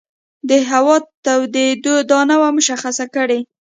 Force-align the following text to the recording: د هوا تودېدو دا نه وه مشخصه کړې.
د 0.49 0.51
هوا 0.69 0.97
تودېدو 1.25 1.95
دا 2.11 2.19
نه 2.29 2.35
وه 2.41 2.49
مشخصه 2.57 3.05
کړې. 3.15 3.39